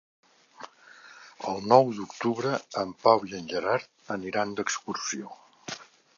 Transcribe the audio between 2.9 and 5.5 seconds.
Pau i en Gerard aniran d'excursió.